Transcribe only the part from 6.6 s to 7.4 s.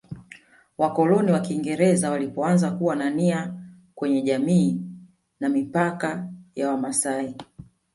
wamasai